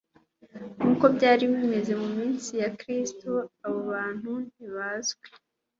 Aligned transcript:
nk'uko 0.77 1.05
byari 1.15 1.43
bimeze 1.51 1.91
mu 2.01 2.07
minsi 2.17 2.51
ya 2.61 2.69
Kristo, 2.79 3.29
abo 3.65 3.79
bantu 3.91 4.31
ntibazwi, 4.51 5.23